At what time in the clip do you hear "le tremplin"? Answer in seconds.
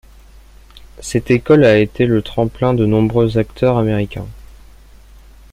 2.07-2.73